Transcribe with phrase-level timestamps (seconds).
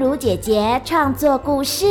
[0.00, 1.84] 如姐姐创作故事。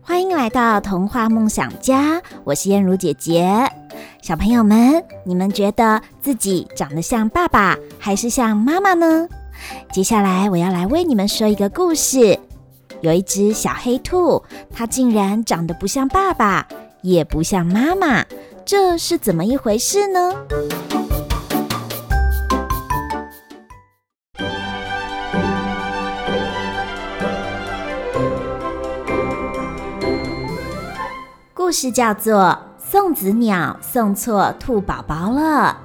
[0.00, 3.70] 欢迎来到童话梦想家，我是燕如姐姐。
[4.22, 9.28] 小朋友们，你们觉得自己长得像爸爸还是像妈妈呢？
[9.92, 12.40] 接下来我要来为你们说一个故事。
[13.02, 14.42] 有一只小黑兔，
[14.74, 16.66] 它竟然长得不像爸爸，
[17.02, 18.24] 也不像妈妈，
[18.64, 20.34] 这是怎么一回事呢？
[31.70, 32.34] 故事叫做
[32.84, 35.76] 《送子鸟送错兔宝宝了》。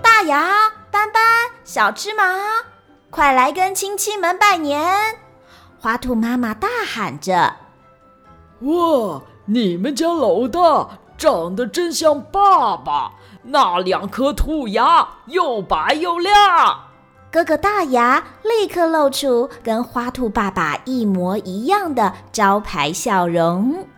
[0.00, 1.20] 大牙、斑斑、
[1.64, 2.22] 小芝麻，
[3.10, 5.16] 快来跟亲戚们拜年！
[5.80, 7.56] 花兔妈妈大喊着
[8.62, 13.10] ：“哇，你们家老大长得真像爸爸！”
[13.44, 16.84] 那两颗兔牙又白又亮，
[17.30, 23.88] 哥哥大牙立刻露出跟花兔爸爸一模一样的招牌笑容。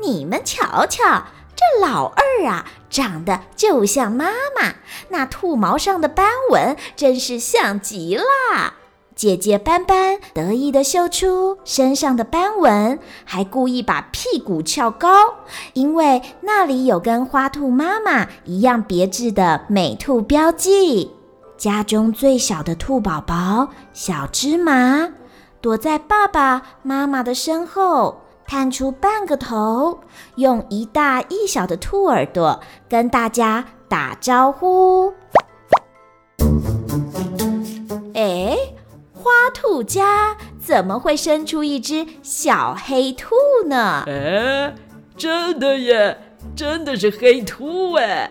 [0.00, 1.24] 你们瞧瞧，
[1.56, 4.26] 这老二啊，长得就像妈
[4.60, 4.74] 妈，
[5.08, 8.24] 那兔毛上的斑纹真是像极了。
[9.14, 15.08] 姐姐斑斑得意地秀出身上的斑纹，还故意把屁股翘高，
[15.74, 21.10] 因为那里有跟花兔妈妈一样别致的美兔标记。
[21.56, 25.08] 家中最小的兔宝宝小芝麻，
[25.60, 30.00] 躲在爸爸妈妈的身后，探出半个头，
[30.34, 35.12] 用一大一小的兔耳朵跟大家打招呼。
[39.82, 43.34] 家怎么会生出一只小黑兔
[43.66, 44.04] 呢？
[44.06, 44.74] 哎，
[45.16, 46.16] 真的耶，
[46.54, 48.30] 真的是黑兔哎！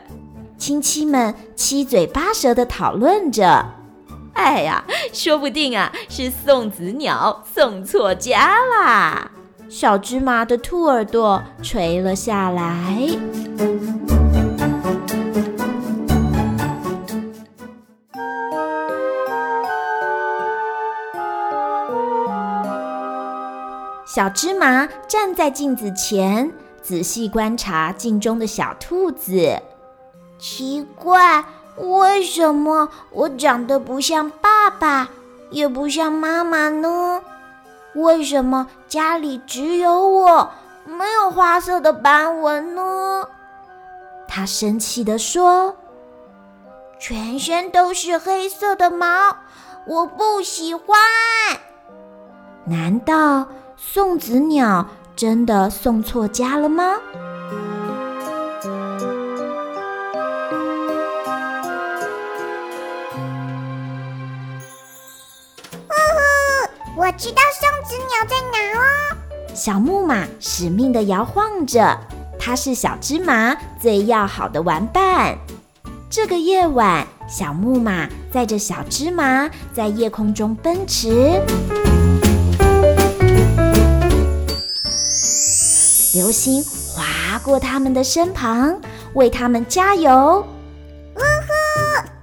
[0.57, 3.65] 亲戚们七嘴八舌地讨论着。
[4.33, 9.31] 哎呀，说不定啊是送子鸟送错家啦！
[9.67, 13.09] 小芝麻的兔耳朵垂了下来。
[24.13, 26.51] 小芝麻站在镜子前，
[26.81, 29.57] 仔细观察镜中的小兔子。
[30.37, 31.45] 奇怪，
[31.77, 35.07] 为什么我长得不像爸爸，
[35.49, 37.21] 也不像妈妈呢？
[37.95, 40.51] 为什么家里只有我，
[40.83, 43.25] 没有花色的斑纹呢？
[44.27, 45.73] 他生气地说
[46.99, 49.37] ：“全身都是黑色的毛，
[49.87, 50.97] 我不喜欢。
[52.65, 53.47] 难道？”
[53.83, 56.93] 送子鸟真的送错家了吗？
[66.95, 68.81] 我知道送子鸟在哪哦。
[69.55, 71.97] 小木马使命的摇晃着，
[72.39, 75.35] 它是小芝麻最要好的玩伴。
[76.09, 81.41] 这个夜晚，小木马载着小芝麻在夜空中奔驰。
[86.31, 88.79] 流星划过他们的身旁，
[89.15, 90.47] 为他们加油。
[91.13, 91.51] 呜呼，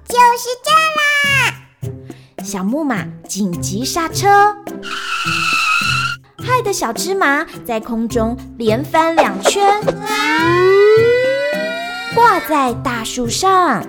[0.09, 0.71] 就是这
[1.93, 2.43] 啦！
[2.43, 4.57] 小木马紧急刹车，
[6.39, 9.79] 害得小芝麻在空中连翻两圈，
[12.15, 13.87] 挂在大树上。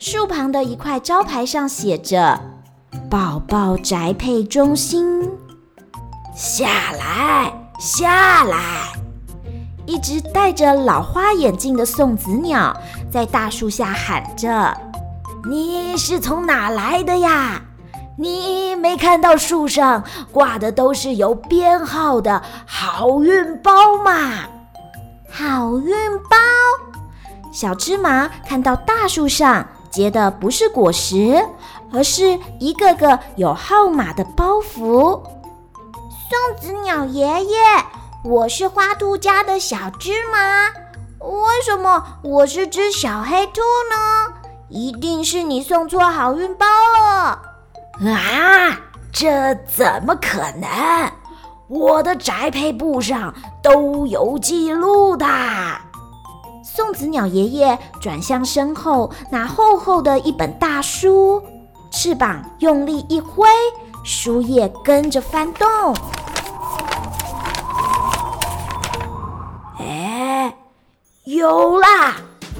[0.00, 2.40] 树旁的一块招牌上写着
[3.08, 5.30] “宝宝宅配中心”。
[6.34, 8.92] 下来，下来！
[9.86, 12.74] 一只戴着老花眼镜的送子鸟
[13.10, 14.76] 在大树下喊着
[15.48, 17.60] ：“你是从哪来的呀？
[18.16, 24.44] 你没看到树上挂的都是有编号的好运包吗？”
[25.28, 25.94] 好运
[26.28, 26.36] 包！
[27.52, 31.44] 小芝麻看到大树上结的不是果实，
[31.92, 35.20] 而是一个个有号码的包袱。
[36.30, 37.58] 送子鸟爷爷，
[38.22, 40.68] 我是花兔家的小芝麻，
[41.18, 43.60] 为什么我是只小黑兔
[43.90, 44.32] 呢？
[44.68, 46.66] 一定是你送错好运包
[47.00, 47.42] 了！
[48.12, 48.78] 啊，
[49.12, 51.10] 这怎么可能？
[51.66, 55.26] 我的宅配簿上都有记录的。
[56.62, 61.42] 送子鸟爷爷转向身后那厚厚的一本大书，
[61.90, 63.48] 翅膀用力一挥，
[64.04, 65.68] 书页跟着翻动。
[71.32, 72.16] 有啦！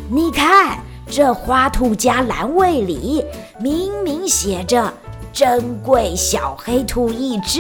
[0.09, 0.79] 你看，
[1.11, 3.25] 这花兔家栏位里
[3.59, 4.95] 明明写着
[5.35, 7.59] “珍贵小黑兔一只”。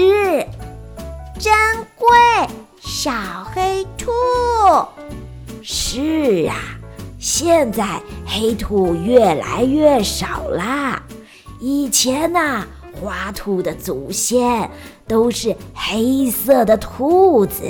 [1.37, 1.53] 珍
[1.97, 2.07] 贵
[2.79, 3.11] 小
[3.53, 4.13] 黑兔。
[5.63, 6.55] 是啊，
[7.19, 11.03] 现在黑兔越来越少啦。
[11.59, 12.65] 以前呐，
[13.03, 14.71] 花兔的祖先
[15.09, 17.65] 都是黑色的兔子，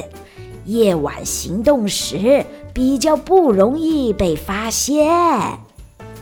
[0.67, 5.09] 夜晚行动时比较不容易被发现。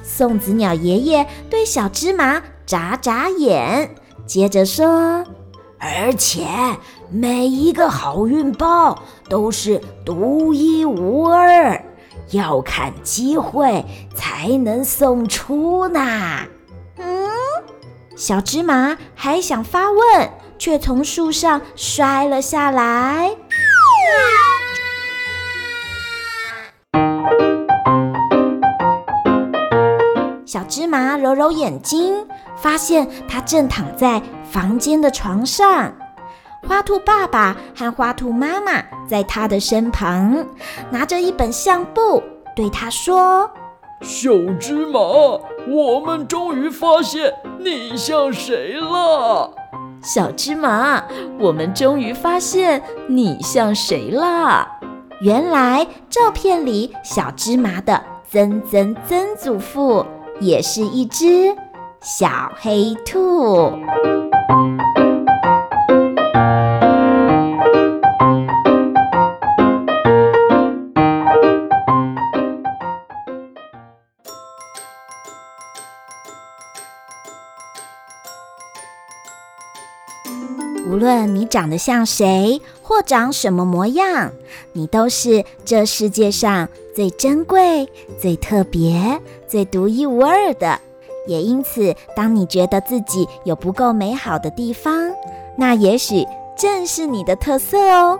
[0.02, 3.94] 送子鸟爷爷对小芝麻眨眨眼，
[4.26, 5.24] 接着说
[5.78, 6.46] ：“而且
[7.10, 8.98] 每一个好运包
[9.28, 11.84] 都是独一无二，
[12.30, 13.84] 要看机会
[14.14, 16.00] 才能送出呢。”
[16.98, 17.28] 嗯。
[18.16, 23.36] 小芝麻还想发问，却从树上摔了下来。
[30.48, 35.92] 小芝麻揉揉眼睛，发现它正躺在房间的床上。
[36.66, 40.46] 花兔爸爸和花兔妈妈在它的身旁，
[40.90, 42.22] 拿着一本相簿，
[42.56, 43.50] 对它说。
[44.00, 45.02] 小芝麻，
[45.68, 49.52] 我们终于发现你像谁了。
[50.02, 51.04] 小芝麻，
[51.38, 54.66] 我们终于发现你像谁了。
[55.20, 60.06] 原来照片里小芝麻的曾曾曾祖父
[60.40, 61.54] 也是一只
[62.00, 63.72] 小黑兔。
[81.48, 84.30] 长得像谁，或长什么模样，
[84.72, 87.88] 你都是这世界上最珍贵、
[88.20, 90.78] 最特别、最独一无二的。
[91.26, 95.10] 也因此，当你觉得自己有不够美好的地方，
[95.56, 96.24] 那也许
[96.56, 98.18] 正是你的特色哦。